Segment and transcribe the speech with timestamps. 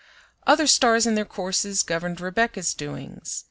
[0.47, 3.39] Other stars in their courses governed Rebecca's doings.